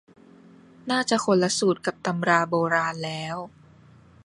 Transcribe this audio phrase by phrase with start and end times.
[0.91, 3.37] น่าจะคนละสูตรกับตำราโบราณแล้ว